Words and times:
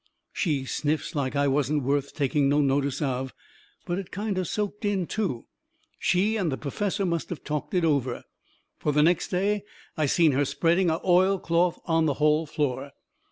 She 0.33 0.65
sniffs 0.65 1.13
like 1.13 1.35
I 1.35 1.47
wasn't 1.47 1.83
worth 1.83 2.15
taking 2.15 2.49
no 2.49 2.59
notice 2.59 3.03
of. 3.03 3.35
But 3.85 3.99
it 3.99 4.09
kind 4.09 4.39
o' 4.39 4.41
soaked 4.41 4.83
in, 4.83 5.05
too. 5.05 5.45
She 5.99 6.37
and 6.37 6.51
the 6.51 6.57
perfessor 6.57 7.05
must 7.05 7.31
of 7.31 7.43
talked 7.43 7.75
it 7.75 7.85
over. 7.85 8.23
Fur 8.79 8.93
the 8.93 9.03
next 9.03 9.27
day 9.27 9.63
I 9.95 10.07
seen 10.07 10.31
her 10.31 10.43
spreading 10.43 10.89
a 10.89 10.99
oilcloth 11.05 11.79
on 11.85 12.07
the 12.07 12.15
hall 12.15 12.47
floor. 12.47 12.93